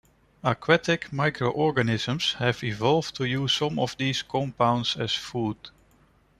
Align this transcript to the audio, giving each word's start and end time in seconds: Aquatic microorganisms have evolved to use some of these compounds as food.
Aquatic 0.43 1.13
microorganisms 1.13 2.33
have 2.39 2.63
evolved 2.63 3.15
to 3.17 3.23
use 3.25 3.53
some 3.53 3.77
of 3.77 3.95
these 3.99 4.23
compounds 4.23 4.97
as 4.97 5.13
food. 5.13 5.69